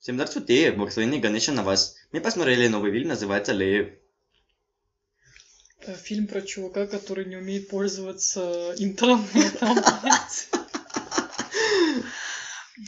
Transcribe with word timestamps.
Всем 0.00 0.14
здравствуйте, 0.14 0.72
благословенный 0.72 1.18
Ганеша 1.18 1.52
на 1.52 1.62
вас. 1.62 1.94
Мы 2.10 2.22
посмотрели 2.22 2.68
новый 2.68 2.90
фильм, 2.90 3.08
называется 3.08 3.52
Лев. 3.52 3.90
Э, 5.82 5.94
Фильм 5.94 6.26
про 6.26 6.40
чувака, 6.40 6.86
который 6.86 7.26
не 7.26 7.36
умеет 7.36 7.68
пользоваться 7.68 8.74
интернетом. 8.78 9.76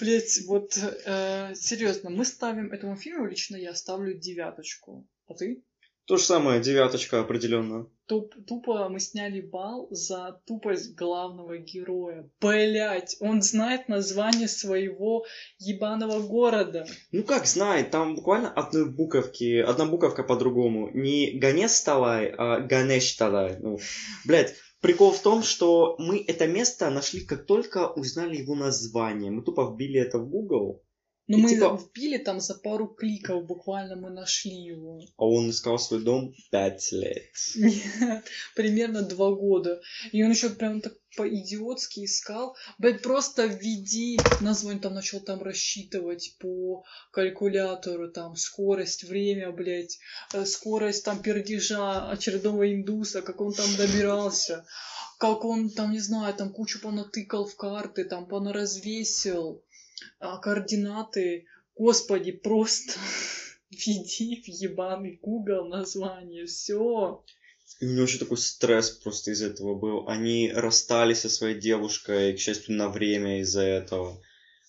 Блять, 0.00 0.40
вот 0.46 0.74
э, 0.78 1.54
серьезно, 1.54 2.08
мы 2.08 2.24
ставим 2.24 2.72
этому 2.72 2.96
фильму, 2.96 3.26
лично 3.26 3.56
я 3.56 3.74
ставлю 3.74 4.14
девяточку. 4.14 5.06
А 5.26 5.34
ты? 5.34 5.62
То 6.06 6.16
же 6.16 6.24
самое, 6.24 6.60
девяточка 6.60 7.20
определенно. 7.20 7.86
Туп- 8.06 8.34
тупо 8.46 8.88
мы 8.88 8.98
сняли 8.98 9.40
бал 9.40 9.86
за 9.90 10.40
тупость 10.46 10.96
главного 10.96 11.58
героя. 11.58 12.28
Блять, 12.40 13.16
он 13.20 13.40
знает 13.40 13.88
название 13.88 14.48
своего 14.48 15.24
ебаного 15.58 16.18
города. 16.20 16.86
Ну 17.12 17.22
как 17.22 17.46
знает, 17.46 17.90
там 17.90 18.16
буквально 18.16 18.52
одной 18.52 18.90
буковки, 18.90 19.60
одна 19.60 19.86
буковка 19.86 20.24
по-другому. 20.24 20.90
Не 20.92 21.38
Ганес 21.38 21.80
Талай, 21.82 22.34
а 22.36 22.58
Ганеш 22.60 23.12
Талай. 23.12 23.58
Ну, 23.60 23.78
блядь, 24.26 24.54
прикол 24.80 25.12
в 25.12 25.22
том, 25.22 25.44
что 25.44 25.94
мы 25.98 26.22
это 26.26 26.48
место 26.48 26.90
нашли, 26.90 27.24
как 27.24 27.46
только 27.46 27.88
узнали 27.88 28.36
его 28.38 28.56
название. 28.56 29.30
Мы 29.30 29.42
тупо 29.42 29.70
вбили 29.70 30.00
это 30.00 30.18
в 30.18 30.28
Google, 30.28 30.82
Но 31.28 31.38
И 31.38 31.40
мы 31.40 31.50
типа- 31.50 31.76
вбили 31.80 32.18
там 32.18 32.40
за 32.40 32.54
пару 32.54 32.88
кликов, 32.88 33.46
буквально 33.46 33.94
мы 33.96 34.10
нашли 34.10 34.50
его. 34.64 35.00
а 35.16 35.24
он 35.24 35.50
искал 35.50 35.78
свой 35.78 36.02
дом 36.02 36.34
пять 36.50 36.90
лет. 36.92 37.22
Нет, 37.54 38.24
примерно 38.56 39.02
два 39.02 39.30
года. 39.30 39.80
И 40.10 40.22
он 40.24 40.30
еще 40.32 40.50
прям 40.50 40.80
так 40.80 40.94
по-идиотски 41.16 42.04
искал. 42.06 42.56
Блять, 42.78 43.02
просто 43.02 43.46
введи 43.46 44.18
название, 44.40 44.80
там 44.82 44.94
начал 44.94 45.20
там 45.20 45.42
рассчитывать 45.42 46.34
по 46.40 46.84
калькулятору, 47.12 48.10
там 48.10 48.34
скорость, 48.34 49.04
время, 49.04 49.52
блять, 49.52 49.98
скорость 50.44 51.04
там 51.04 51.22
пердежа 51.22 52.10
очередного 52.10 52.72
индуса, 52.72 53.22
как 53.22 53.40
он 53.40 53.52
там 53.52 53.68
добирался. 53.76 54.66
Как 55.18 55.44
он 55.44 55.70
там, 55.70 55.92
не 55.92 56.00
знаю, 56.00 56.34
там 56.34 56.52
кучу 56.52 56.80
понатыкал 56.80 57.46
в 57.46 57.54
карты, 57.54 58.04
там 58.04 58.26
понаразвесил 58.26 59.62
координаты. 60.18 61.46
Господи, 61.76 62.32
просто 62.32 62.92
введи 63.70 64.42
в 64.42 64.48
ебаный 64.48 65.18
Google 65.22 65.66
название, 65.66 66.46
все. 66.46 67.24
И 67.80 67.86
у 67.86 67.90
него 67.90 68.02
еще 68.02 68.18
такой 68.18 68.38
стресс 68.38 68.90
просто 68.90 69.30
из 69.32 69.42
этого 69.42 69.74
был. 69.74 70.08
Они 70.08 70.52
расстались 70.52 71.20
со 71.20 71.28
своей 71.28 71.58
девушкой, 71.58 72.34
к 72.34 72.38
счастью, 72.38 72.76
на 72.76 72.88
время 72.88 73.40
из-за 73.40 73.62
этого. 73.62 74.20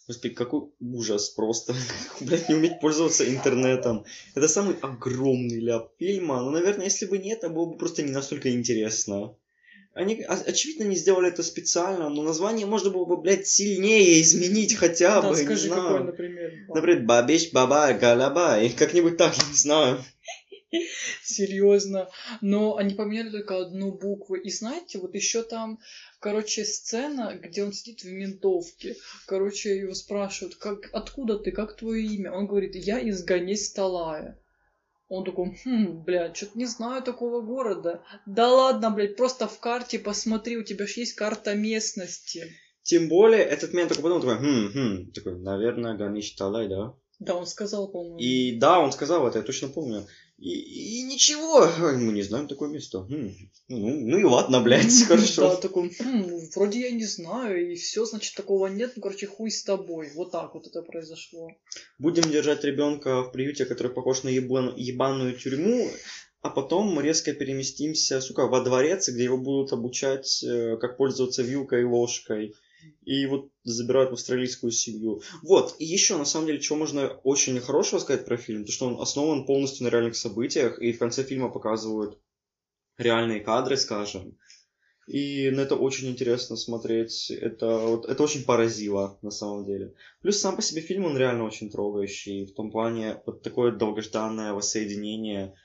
Господи, 0.07 0.33
какой 0.33 0.69
ужас 0.79 1.29
просто. 1.29 1.75
Блять, 2.19 2.49
не 2.49 2.55
уметь 2.55 2.79
пользоваться 2.79 3.27
интернетом. 3.27 4.05
Это 4.35 4.47
самый 4.47 4.75
огромный 4.81 5.59
ляп 5.59 5.91
фильма. 5.97 6.41
Но, 6.41 6.51
наверное, 6.51 6.85
если 6.85 7.05
бы 7.05 7.17
нет, 7.17 7.39
это 7.39 7.49
было 7.49 7.65
бы 7.65 7.77
просто 7.77 8.03
не 8.03 8.11
настолько 8.11 8.51
интересно. 8.51 9.35
Они, 9.93 10.21
о- 10.23 10.33
очевидно, 10.33 10.83
не 10.85 10.95
сделали 10.95 11.27
это 11.29 11.43
специально, 11.43 12.09
но 12.09 12.23
название 12.23 12.65
можно 12.65 12.89
было 12.89 13.05
бы, 13.05 13.17
блядь, 13.21 13.45
сильнее 13.47 14.21
изменить 14.21 14.75
хотя 14.75 15.21
Да, 15.21 15.29
бы, 15.29 15.35
не 15.37 15.43
скажи, 15.43 15.67
знаю. 15.67 15.81
какой, 15.83 16.03
например. 16.03 16.51
Например, 16.67 17.03
Бабиш, 17.03 17.51
Баба, 17.51 17.93
Галаба, 17.93 18.59
и 18.61 18.69
как-нибудь 18.69 19.17
так, 19.17 19.35
я 19.37 19.47
не 19.47 19.55
знаю. 19.55 20.03
Серьезно. 21.23 22.09
Но 22.41 22.77
они 22.77 22.95
поменяли 22.95 23.29
только 23.29 23.59
одну 23.59 23.91
букву. 23.91 24.35
И 24.35 24.49
знаете, 24.49 24.97
вот 24.97 25.13
еще 25.13 25.43
там, 25.43 25.79
короче, 26.19 26.65
сцена, 26.65 27.39
где 27.41 27.63
он 27.63 27.73
сидит 27.73 28.01
в 28.01 28.07
ментовке. 28.07 28.95
Короче, 29.27 29.77
его 29.77 29.93
спрашивают, 29.93 30.55
как, 30.55 30.89
откуда 30.93 31.37
ты, 31.37 31.51
как 31.51 31.75
твое 31.77 32.03
имя? 32.05 32.31
Он 32.31 32.47
говорит, 32.47 32.75
я 32.75 32.99
из 32.99 33.23
Ганесь 33.23 33.71
Талая. 33.71 34.39
Он 35.09 35.23
такой, 35.23 35.57
хм, 35.63 36.03
блядь, 36.03 36.37
что-то 36.37 36.57
не 36.57 36.65
знаю 36.65 37.03
такого 37.03 37.41
города. 37.41 38.03
Да 38.25 38.51
ладно, 38.51 38.89
блядь, 38.89 39.15
просто 39.15 39.47
в 39.47 39.59
карте 39.59 39.99
посмотри, 39.99 40.57
у 40.57 40.63
тебя 40.63 40.87
же 40.87 41.01
есть 41.01 41.13
карта 41.13 41.55
местности. 41.55 42.45
Тем 42.83 43.07
более, 43.07 43.41
этот 43.41 43.73
момент 43.73 43.89
только 43.89 44.03
потом 44.03 44.21
такой, 44.21 44.37
хм, 44.37 44.71
хм, 44.73 45.11
такой, 45.11 45.39
наверное, 45.39 45.95
Ганиш 45.95 46.31
Талай, 46.31 46.67
да? 46.67 46.95
Да, 47.25 47.35
он 47.35 47.45
сказал, 47.47 47.87
по-моему. 47.87 48.17
И 48.19 48.57
да, 48.57 48.79
он 48.79 48.91
сказал 48.91 49.27
это, 49.27 49.39
я 49.39 49.43
точно 49.43 49.67
помню. 49.69 50.05
И, 50.37 50.99
и 50.99 51.03
ничего, 51.03 51.67
мы 51.97 52.11
не 52.11 52.23
знаем 52.23 52.47
такое 52.47 52.69
место. 52.69 52.99
Хм, 52.99 53.31
Ну, 53.69 53.77
ну 54.09 54.17
и 54.17 54.23
ладно, 54.23 54.59
блядь, 54.61 54.87
Да, 54.99 55.05
хорошо. 55.05 55.55
такой, 55.55 55.89
«Хм, 55.97 56.39
вроде 56.55 56.81
я 56.81 56.91
не 56.91 57.05
знаю, 57.05 57.71
и 57.71 57.75
все, 57.75 58.03
значит, 58.05 58.35
такого 58.35 58.67
нет, 58.67 58.93
ну, 58.95 59.01
короче, 59.01 59.27
хуй 59.27 59.51
с 59.51 59.63
тобой. 59.63 60.09
Вот 60.15 60.31
так 60.31 60.53
вот 60.55 60.67
это 60.67 60.81
произошло. 60.81 61.49
Будем 61.99 62.23
держать 62.29 62.63
ребенка 62.63 63.21
в 63.23 63.31
приюте, 63.31 63.65
который 63.65 63.91
похож 63.93 64.23
на 64.23 64.29
ебан- 64.29 64.73
ебаную 64.75 65.37
тюрьму, 65.37 65.89
а 66.41 66.49
потом 66.49 66.99
резко 66.99 67.33
переместимся, 67.33 68.19
сука, 68.19 68.47
во 68.47 68.61
дворец, 68.61 69.07
где 69.07 69.23
его 69.23 69.37
будут 69.37 69.71
обучать, 69.71 70.43
э, 70.43 70.75
как 70.77 70.97
пользоваться 70.97 71.41
вилкой 71.41 71.81
и 71.81 71.85
ложкой. 71.85 72.53
И 73.05 73.25
вот 73.25 73.49
забирают 73.63 74.11
в 74.11 74.13
австралийскую 74.13 74.71
семью. 74.71 75.21
Вот, 75.41 75.75
и 75.79 75.85
еще, 75.85 76.17
на 76.17 76.25
самом 76.25 76.47
деле, 76.47 76.59
чего 76.59 76.77
можно 76.77 77.07
очень 77.23 77.59
хорошего 77.59 77.99
сказать 77.99 78.25
про 78.25 78.37
фильм, 78.37 78.65
то 78.65 78.71
что 78.71 78.87
он 78.87 79.01
основан 79.01 79.45
полностью 79.45 79.85
на 79.85 79.89
реальных 79.89 80.15
событиях, 80.15 80.81
и 80.81 80.93
в 80.93 80.99
конце 80.99 81.23
фильма 81.23 81.49
показывают 81.49 82.19
реальные 82.97 83.41
кадры, 83.41 83.77
скажем. 83.77 84.37
И 85.07 85.49
на 85.49 85.61
это 85.61 85.75
очень 85.75 86.09
интересно 86.09 86.55
смотреть. 86.55 87.29
Это, 87.29 87.77
вот, 87.77 88.05
это 88.05 88.23
очень 88.23 88.45
поразило, 88.45 89.19
на 89.21 89.31
самом 89.31 89.65
деле. 89.65 89.93
Плюс 90.21 90.39
сам 90.39 90.55
по 90.55 90.61
себе 90.61 90.81
фильм, 90.81 91.05
он 91.05 91.17
реально 91.17 91.43
очень 91.43 91.69
трогающий. 91.69 92.45
В 92.45 92.53
том 92.53 92.71
плане, 92.71 93.21
вот 93.25 93.41
такое 93.41 93.73
долгожданное 93.73 94.53
воссоединение. 94.53 95.55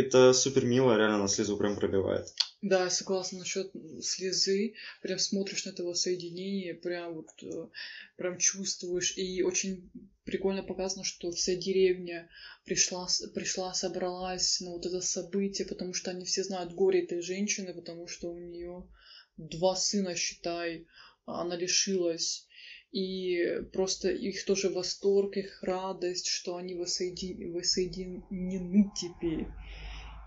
Это 0.00 0.32
супер 0.32 0.64
мило, 0.64 0.96
реально 0.96 1.18
на 1.18 1.28
слезу 1.28 1.58
прям 1.58 1.76
пробивает. 1.76 2.32
Да, 2.62 2.84
я 2.84 2.90
согласна 2.90 3.38
насчет 3.38 3.70
слезы. 4.02 4.74
Прям 5.02 5.18
смотришь 5.18 5.64
на 5.66 5.70
этого 5.70 5.92
соединения, 5.92 6.74
прям 6.74 7.14
вот 7.14 7.30
э, 7.42 7.68
прям 8.16 8.38
чувствуешь. 8.38 9.16
И 9.18 9.42
очень 9.42 9.90
прикольно 10.24 10.62
показано, 10.62 11.04
что 11.04 11.30
вся 11.32 11.54
деревня 11.54 12.30
пришла, 12.64 13.08
пришла, 13.34 13.74
собралась 13.74 14.60
на 14.60 14.70
вот 14.70 14.86
это 14.86 15.00
событие, 15.00 15.66
потому 15.66 15.92
что 15.92 16.10
они 16.10 16.24
все 16.24 16.44
знают 16.44 16.72
горе 16.72 17.02
этой 17.02 17.20
женщины, 17.20 17.74
потому 17.74 18.06
что 18.06 18.30
у 18.30 18.38
нее 18.38 18.86
два 19.36 19.76
сына, 19.76 20.14
считай, 20.14 20.86
она 21.26 21.56
лишилась. 21.56 22.46
И 22.92 23.62
просто 23.72 24.10
их 24.10 24.44
тоже 24.44 24.68
восторг, 24.68 25.36
их 25.36 25.62
радость, 25.62 26.26
что 26.26 26.56
они 26.56 26.74
воссоеди- 26.74 27.50
воссоединены 27.52 28.90
теперь. 28.96 29.46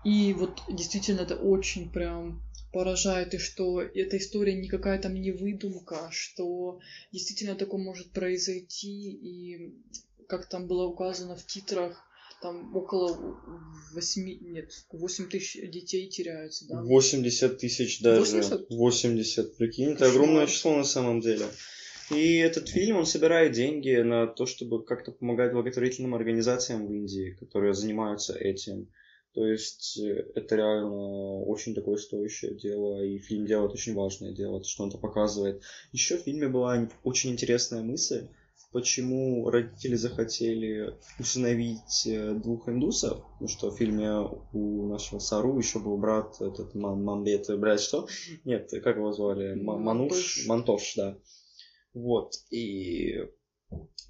И 0.04 0.32
вот 0.34 0.62
действительно 0.68 1.22
это 1.22 1.36
очень 1.36 1.90
прям 1.90 2.42
поражает, 2.72 3.34
и 3.34 3.38
что 3.38 3.80
эта 3.80 4.18
история 4.18 4.54
не 4.54 4.68
какая-то 4.68 5.08
не 5.08 5.30
выдумка, 5.30 6.08
что 6.10 6.80
действительно 7.12 7.54
такое 7.54 7.80
может 7.80 8.10
произойти, 8.10 9.10
и 9.12 9.74
как 10.28 10.48
там 10.48 10.66
было 10.66 10.84
указано 10.86 11.36
в 11.36 11.46
титрах, 11.46 12.04
там 12.42 12.76
около 12.76 13.38
8, 13.94 14.38
нет, 14.52 14.70
8 14.92 15.28
тысяч 15.30 15.70
детей 15.70 16.08
теряются, 16.08 16.66
да? 16.68 16.82
80 16.82 17.58
тысяч 17.58 18.00
даже. 18.00 18.20
80? 18.20 18.68
80, 18.68 19.56
прикинь, 19.56 19.92
это 19.92 20.10
огромное 20.10 20.46
число 20.46 20.76
на 20.76 20.84
самом 20.84 21.20
деле. 21.20 21.46
И 22.10 22.36
этот 22.36 22.68
фильм, 22.68 22.96
он 22.98 23.06
собирает 23.06 23.52
деньги 23.52 23.96
на 24.02 24.26
то, 24.26 24.44
чтобы 24.44 24.84
как-то 24.84 25.10
помогать 25.10 25.52
благотворительным 25.52 26.14
организациям 26.14 26.86
в 26.86 26.92
Индии, 26.92 27.36
которые 27.40 27.72
занимаются 27.72 28.36
этим. 28.36 28.88
То 29.34 29.46
есть 29.46 29.98
э, 29.98 30.30
это 30.34 30.54
реально 30.56 31.40
очень 31.42 31.74
такое 31.74 31.96
стоящее 31.96 32.54
дело, 32.54 33.02
и 33.02 33.18
фильм 33.18 33.46
делает 33.46 33.72
очень 33.72 33.94
важное 33.94 34.32
дело, 34.32 34.60
то, 34.60 34.68
что 34.68 34.84
он 34.84 34.90
это 34.90 34.98
показывает. 34.98 35.62
Еще 35.92 36.16
в 36.18 36.22
фильме 36.22 36.48
была 36.48 36.88
очень 37.02 37.30
интересная 37.32 37.82
мысль, 37.82 38.28
почему 38.70 39.50
родители 39.50 39.96
захотели 39.96 40.94
усыновить 41.18 42.06
э, 42.06 42.34
двух 42.34 42.68
индусов, 42.68 43.22
потому 43.32 43.48
что 43.48 43.70
в 43.70 43.76
фильме 43.76 44.10
у 44.52 44.86
нашего 44.86 45.18
Сару 45.18 45.58
еще 45.58 45.80
был 45.80 45.96
брат, 45.96 46.40
этот 46.40 46.74
Мам- 46.74 47.02
Мамбет, 47.02 47.46
брат 47.58 47.80
что? 47.80 48.06
Нет, 48.44 48.70
как 48.84 48.96
его 48.96 49.12
звали? 49.12 49.54
Ма- 49.54 49.78
Мануш? 49.78 50.44
Мантош, 50.46 50.94
да. 50.96 51.18
Вот, 51.92 52.34
и 52.50 53.28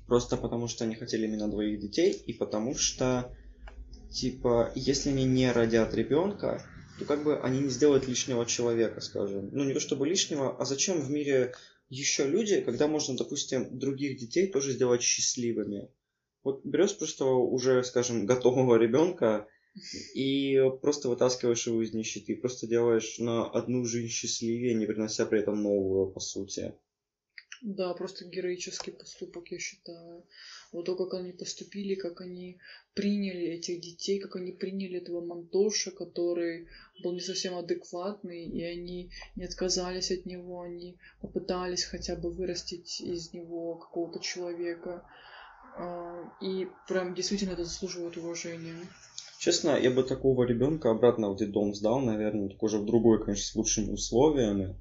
просто 0.07 0.37
потому 0.37 0.69
что 0.69 0.85
они 0.85 0.95
хотели 0.95 1.27
именно 1.27 1.49
двоих 1.49 1.81
детей, 1.81 2.13
и 2.13 2.33
потому 2.35 2.75
что, 2.75 3.35
типа, 4.15 4.73
если 4.77 5.11
они 5.11 5.25
не 5.25 5.51
родят 5.51 5.93
ребенка, 5.95 6.65
то 6.99 7.05
как 7.05 7.25
бы 7.25 7.41
они 7.41 7.61
не 7.61 7.69
сделают 7.69 8.07
лишнего 8.07 8.47
человека, 8.47 9.01
скажем. 9.01 9.51
Ну, 9.53 9.65
не 9.65 9.75
то 9.75 9.81
чтобы 9.81 10.07
лишнего, 10.07 10.57
а 10.57 10.65
зачем 10.65 11.01
в 11.01 11.11
мире 11.11 11.55
еще 11.91 12.27
люди, 12.27 12.61
когда 12.61 12.87
можно, 12.87 13.17
допустим, 13.17 13.77
других 13.77 14.17
детей 14.17 14.47
тоже 14.47 14.73
сделать 14.73 15.03
счастливыми? 15.03 15.89
Вот 16.45 16.65
берешь 16.65 16.97
просто 16.97 17.25
уже, 17.25 17.83
скажем, 17.83 18.27
готового 18.27 18.77
ребенка 18.77 19.49
и 20.15 20.63
просто 20.81 21.09
вытаскиваешь 21.09 21.67
его 21.67 21.83
из 21.83 21.93
нищеты, 21.93 22.37
просто 22.37 22.69
делаешь 22.69 23.19
на 23.19 23.51
одну 23.51 23.85
жизнь 23.85 24.09
счастливее, 24.09 24.75
не 24.75 24.87
принося 24.87 25.27
при 25.27 25.41
этом 25.41 25.61
новую, 25.61 26.13
по 26.13 26.21
сути. 26.21 26.75
Да, 27.65 27.95
просто 27.95 28.27
героический 28.27 28.91
поступок, 28.91 29.51
я 29.51 29.59
считаю. 29.59 30.23
Вот 30.71 30.85
то, 30.85 30.95
как 30.97 31.15
они 31.15 31.33
поступили, 31.33 31.95
как 31.95 32.21
они 32.21 32.59
приняли 32.93 33.47
этих 33.53 33.81
детей, 33.81 34.21
как 34.21 34.37
они 34.37 34.53
приняли 34.53 34.99
этого 34.99 35.25
Мантоша, 35.25 35.91
который 35.91 36.69
был 37.03 37.13
не 37.15 37.21
совсем 37.21 37.57
адекватный, 37.57 38.45
и 38.45 38.63
они 38.63 39.11
не 39.35 39.45
отказались 39.45 40.11
от 40.11 40.27
него, 40.27 40.61
они 40.61 40.99
попытались 41.23 41.85
хотя 41.85 42.17
бы 42.17 42.31
вырастить 42.31 43.01
из 43.01 43.33
него 43.33 43.77
какого-то 43.77 44.21
человека. 44.21 45.03
А, 45.79 46.23
и 46.43 46.69
прям 46.87 47.15
действительно 47.15 47.53
это 47.53 47.65
заслуживает 47.65 48.19
уважения. 48.19 48.77
Честно, 49.39 49.79
я 49.79 49.91
бы 49.91 50.03
такого 50.03 50.45
ребенка 50.45 50.91
обратно 50.91 51.31
в 51.31 51.39
детдом 51.39 51.75
сдал, 51.75 52.01
наверное, 52.01 52.51
только 52.51 52.65
уже 52.65 52.77
в 52.77 52.85
другой, 52.85 53.25
конечно, 53.25 53.47
с 53.47 53.55
лучшими 53.55 53.91
условиями. 53.91 54.77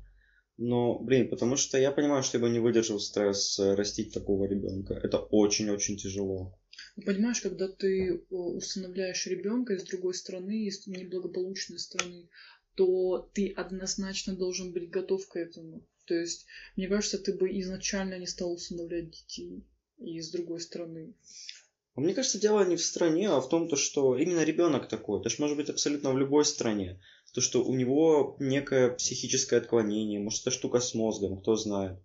Но, 0.57 0.99
блин, 0.99 1.29
потому 1.29 1.55
что 1.55 1.77
я 1.79 1.91
понимаю, 1.91 2.21
что 2.23 2.37
я 2.37 2.43
бы 2.43 2.49
не 2.49 2.59
выдержал 2.59 2.99
стресс 2.99 3.57
э, 3.59 3.73
растить 3.73 4.13
такого 4.13 4.45
ребенка. 4.45 4.93
Это 4.93 5.17
очень-очень 5.17 5.97
тяжело. 5.97 6.59
Ну, 6.95 7.03
понимаешь, 7.03 7.41
когда 7.41 7.67
ты 7.67 8.09
э, 8.09 8.19
усыновляешь 8.29 9.25
ребенка 9.25 9.73
из 9.73 9.83
другой 9.83 10.13
страны, 10.13 10.65
из 10.65 10.85
неблагополучной 10.85 11.79
страны, 11.79 12.29
то 12.75 13.29
ты 13.33 13.49
однозначно 13.49 14.35
должен 14.35 14.73
быть 14.73 14.89
готов 14.89 15.27
к 15.27 15.35
этому. 15.37 15.87
То 16.05 16.15
есть, 16.15 16.45
мне 16.75 16.87
кажется, 16.87 17.17
ты 17.17 17.33
бы 17.33 17.49
изначально 17.59 18.19
не 18.19 18.27
стал 18.27 18.53
усыновлять 18.53 19.09
детей 19.09 19.65
из 19.97 20.31
другой 20.31 20.59
страны. 20.59 21.15
А 21.95 22.01
мне 22.01 22.13
кажется, 22.13 22.39
дело 22.39 22.65
не 22.65 22.75
в 22.75 22.81
стране, 22.83 23.29
а 23.29 23.39
в 23.39 23.49
том, 23.49 23.69
то, 23.69 23.75
что 23.75 24.17
именно 24.17 24.43
ребенок 24.43 24.87
такой. 24.87 25.19
Это 25.19 25.29
же 25.29 25.37
может 25.39 25.57
быть 25.57 25.69
абсолютно 25.69 26.11
в 26.11 26.17
любой 26.17 26.43
стране. 26.45 26.99
То, 27.33 27.41
что 27.41 27.63
у 27.63 27.75
него 27.75 28.35
некое 28.39 28.91
психическое 28.91 29.57
отклонение, 29.57 30.19
может, 30.19 30.41
это 30.41 30.51
штука 30.51 30.79
с 30.79 30.93
мозгом, 30.93 31.41
кто 31.41 31.55
знает. 31.55 31.99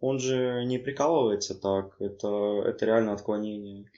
Он 0.00 0.18
же 0.18 0.64
не 0.66 0.78
прикалывается 0.78 1.54
так, 1.54 1.96
это, 2.00 2.62
это 2.66 2.84
реально 2.84 3.12
отклонение. 3.12 3.90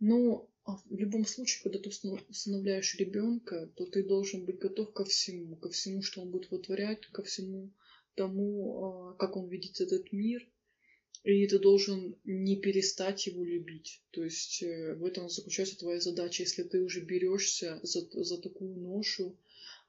Ну, 0.00 0.48
а 0.64 0.76
в 0.76 0.96
любом 0.96 1.26
случае, 1.26 1.62
когда 1.62 1.78
ты 1.78 1.90
усыновляешь 2.28 2.94
ребенка, 2.94 3.70
то 3.76 3.84
ты 3.84 4.02
должен 4.02 4.44
быть 4.46 4.58
готов 4.58 4.92
ко 4.92 5.04
всему, 5.04 5.56
ко 5.56 5.68
всему, 5.68 6.02
что 6.02 6.22
он 6.22 6.30
будет 6.30 6.50
вытворять, 6.50 7.06
ко 7.06 7.22
всему 7.22 7.70
тому, 8.14 8.84
а, 8.84 9.14
как 9.14 9.36
он 9.36 9.48
видит 9.48 9.80
этот 9.80 10.12
мир, 10.12 10.46
и 11.24 11.46
ты 11.46 11.58
должен 11.58 12.16
не 12.24 12.56
перестать 12.56 13.26
его 13.26 13.44
любить. 13.44 14.02
То 14.10 14.24
есть 14.24 14.62
э, 14.62 14.94
в 14.94 15.04
этом 15.04 15.28
заключается 15.28 15.78
твоя 15.78 16.00
задача. 16.00 16.42
Если 16.42 16.62
ты 16.64 16.82
уже 16.82 17.00
берешься 17.00 17.78
за, 17.82 18.00
за 18.24 18.40
такую 18.40 18.76
ношу, 18.76 19.36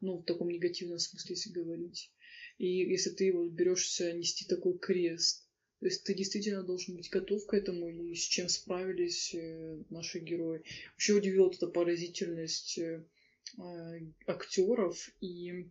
ну, 0.01 0.17
в 0.17 0.25
таком 0.25 0.49
негативном 0.49 0.99
смысле, 0.99 1.35
если 1.35 1.51
говорить, 1.51 2.11
и 2.57 2.67
если 2.67 3.09
ты 3.09 3.25
его 3.25 3.47
берешься 3.47 4.13
нести 4.13 4.45
такой 4.45 4.77
крест, 4.77 5.47
то 5.79 5.87
есть 5.87 6.03
ты 6.05 6.13
действительно 6.13 6.63
должен 6.63 6.95
быть 6.95 7.09
готов 7.09 7.45
к 7.45 7.53
этому, 7.53 7.89
и 7.89 8.15
с 8.15 8.21
чем 8.21 8.47
справились 8.47 9.33
э, 9.35 9.83
наши 9.89 10.19
герои. 10.19 10.63
Вообще 10.91 11.13
удивила 11.13 11.45
вот 11.45 11.55
эта 11.55 11.67
поразительность 11.67 12.77
э, 12.77 13.03
актеров 14.25 15.09
и 15.19 15.69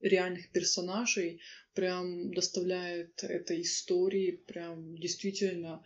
реальных 0.00 0.50
персонажей 0.52 1.40
прям 1.74 2.32
доставляет 2.32 3.22
этой 3.24 3.60
истории 3.60 4.42
прям 4.46 4.96
действительно 4.96 5.84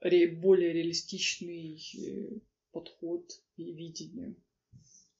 более 0.00 0.72
реалистичный 0.72 1.82
э, 1.98 2.38
подход 2.70 3.32
и 3.56 3.72
видение. 3.72 4.36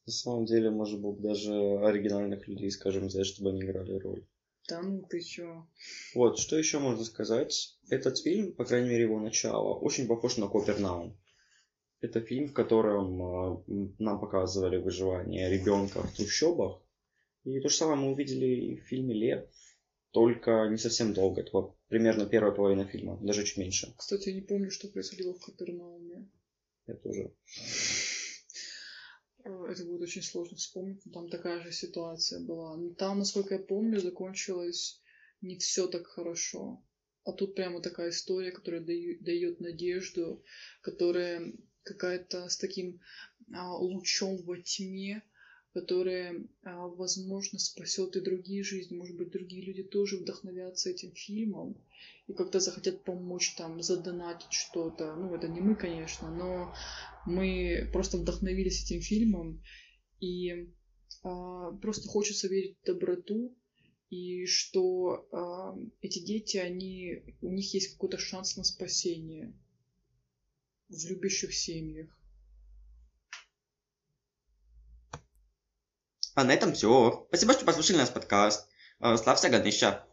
На 0.07 0.13
самом 0.13 0.45
деле, 0.45 0.71
может 0.71 1.01
быть, 1.01 1.21
даже 1.21 1.53
оригинальных 1.79 2.47
людей, 2.47 2.71
скажем, 2.71 3.07
взять, 3.07 3.27
чтобы 3.27 3.51
они 3.51 3.63
играли 3.63 3.99
роль. 3.99 4.27
Да 4.69 4.83
ну 4.83 5.03
ты 5.03 5.21
чё? 5.21 5.67
Вот, 6.15 6.39
что 6.39 6.57
еще 6.57 6.79
можно 6.79 7.05
сказать? 7.05 7.79
Этот 7.91 8.19
фильм, 8.19 8.53
по 8.53 8.65
крайней 8.65 8.91
мере 8.91 9.05
его 9.05 9.21
начало, 9.21 9.75
очень 9.75 10.07
похож 10.07 10.37
на 10.37 10.49
Копернаум. 10.49 11.17
Это 12.01 12.21
фильм, 12.21 12.49
в 12.49 12.53
котором 12.53 13.63
э, 13.67 13.89
нам 13.99 14.21
показывали 14.21 14.77
выживание 14.77 15.51
ребенка 15.51 16.03
в 16.03 16.15
трущобах, 16.15 16.83
и 17.45 17.61
то 17.61 17.69
же 17.69 17.77
самое 17.77 17.99
мы 17.99 18.13
увидели 18.13 18.47
и 18.47 18.77
в 18.77 18.85
фильме 18.85 19.15
«Лев», 19.15 19.49
только 20.11 20.69
не 20.71 20.79
совсем 20.79 21.13
долго. 21.13 21.41
Это 21.41 21.51
вот 21.53 21.77
примерно 21.89 22.27
первая 22.27 22.53
половина 22.53 22.85
фильма, 22.85 23.19
даже 23.23 23.45
чуть 23.45 23.57
меньше. 23.59 23.95
Кстати, 23.97 24.29
я 24.29 24.35
не 24.35 24.43
помню, 24.43 24.71
что 24.71 24.89
происходило 24.89 25.35
в 25.35 25.41
Капернауме. 25.41 26.29
Я 26.87 26.95
тоже. 26.95 27.33
Это 29.45 29.85
будет 29.85 30.01
очень 30.01 30.23
сложно 30.23 30.57
вспомнить, 30.57 31.03
там 31.13 31.29
такая 31.29 31.61
же 31.63 31.71
ситуация 31.71 32.41
была. 32.41 32.77
Но 32.77 32.95
там, 32.95 33.19
насколько 33.19 33.55
я 33.55 33.61
помню, 33.61 34.01
закончилось 34.01 35.03
не 35.43 35.59
все 35.59 35.87
так 35.87 36.07
хорошо. 36.07 36.83
А 37.25 37.33
тут 37.33 37.55
прямо 37.55 37.83
такая 37.83 38.11
история, 38.11 38.53
которая 38.53 38.81
дает 38.81 39.61
надежду, 39.61 40.43
которая 40.81 41.53
какая-то 41.83 42.49
с 42.49 42.57
таким 42.57 43.01
а, 43.53 43.77
лучом 43.77 44.43
во 44.45 44.57
тьме, 44.57 45.23
которая, 45.75 46.47
а, 46.63 46.87
возможно, 46.87 47.59
спасет 47.59 48.15
и 48.15 48.21
другие 48.21 48.63
жизни. 48.63 48.97
Может 48.97 49.17
быть, 49.17 49.33
другие 49.33 49.63
люди 49.63 49.83
тоже 49.83 50.17
вдохновятся 50.17 50.91
этим 50.91 51.13
фильмом 51.13 51.77
и 52.29 52.33
как-то 52.33 52.61
захотят 52.61 53.03
помочь 53.03 53.57
там 53.57 53.83
задонатить 53.83 54.53
что-то. 54.53 55.17
Ну, 55.17 55.35
это 55.35 55.49
не 55.49 55.61
мы, 55.61 55.75
конечно, 55.75 56.31
но 56.31 56.73
мы 57.27 57.91
просто 57.93 58.19
вдохновились 58.19 58.85
этим 58.85 59.01
фильмом, 59.01 59.61
и 60.21 60.69
а, 61.25 61.73
просто 61.73 62.09
хочется 62.09 62.47
верить 62.47 62.79
в 62.81 62.87
доброту, 62.87 63.53
и 64.11 64.47
что 64.47 65.27
а, 65.33 65.77
эти 66.03 66.25
дети, 66.25 66.57
они, 66.57 67.25
у 67.43 67.51
них 67.51 67.75
есть 67.75 67.95
какой-то 67.95 68.17
шанс 68.17 68.57
на 68.57 68.63
спасение 68.63 69.53
в 70.89 71.05
любящих 71.07 71.53
семьях. 71.53 72.17
А 76.35 76.45
на 76.45 76.53
этом 76.53 76.73
все. 76.73 77.27
Спасибо, 77.29 77.53
что 77.53 77.65
послушали 77.65 77.99
наш 77.99 78.11
подкаст. 78.11 78.69
Славься 79.01 79.49
Ганеша. 79.49 80.05